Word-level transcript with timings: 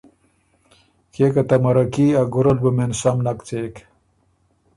کيې 1.13 1.27
که 1.33 1.41
ته 1.49 1.55
مَرکي 1.63 2.07
ا 2.21 2.23
ګُرل 2.33 2.57
بُو 2.61 2.69
مېن 2.77 2.91
سم 2.99 3.17
نک 3.25 3.39
څېک۔ 3.47 3.75